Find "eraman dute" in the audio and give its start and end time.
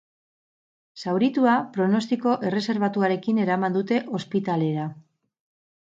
3.47-4.05